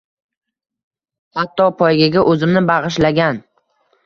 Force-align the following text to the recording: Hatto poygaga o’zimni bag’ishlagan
Hatto 1.39 1.67
poygaga 1.83 2.25
o’zimni 2.33 2.65
bag’ishlagan 2.73 3.41